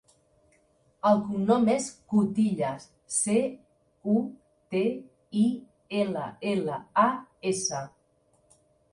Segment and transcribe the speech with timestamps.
[1.07, 3.35] El cognom és Cutillas: ce,
[4.13, 4.15] u,
[4.75, 4.81] te,
[5.41, 5.43] i,
[6.05, 7.05] ela, ela, a,
[7.51, 7.83] essa.